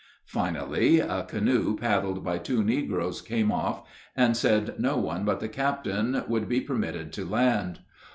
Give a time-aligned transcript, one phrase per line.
[0.25, 3.83] Finally a canoe paddled by two negroes came off,
[4.15, 7.81] and said no one but the captain would be permitted to land.